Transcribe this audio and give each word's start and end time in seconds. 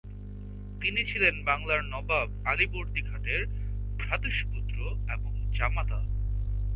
তিনি 0.81 1.01
ছিলেন 1.05 1.35
বাংলার 1.43 1.81
নবাব 1.85 2.27
আলীবর্দী 2.45 3.01
খানের 3.01 3.41
ভ্রাতুষ্পুত্র 3.99 4.77
এবং 5.11 5.31
জামাতা। 5.53 5.99